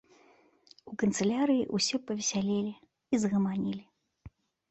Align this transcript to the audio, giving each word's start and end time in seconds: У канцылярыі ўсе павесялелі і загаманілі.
У 0.91 0.93
канцылярыі 1.03 1.67
ўсе 1.75 1.95
павесялелі 2.09 2.73
і 3.17 3.23
загаманілі. 3.25 3.83